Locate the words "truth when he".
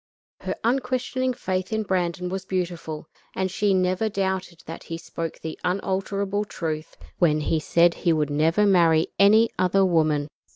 6.43-7.59